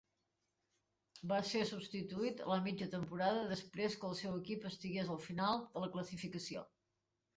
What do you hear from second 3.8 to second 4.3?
que el